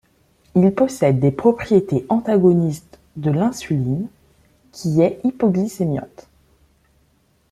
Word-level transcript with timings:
Il 0.55 0.73
possède 0.73 1.19
des 1.19 1.29
propriétés 1.29 2.07
antagonistes 2.09 2.97
de 3.17 3.29
l'insuline, 3.29 4.07
qui 4.71 4.99
est 4.99 5.19
hypoglycémiante. 5.23 6.27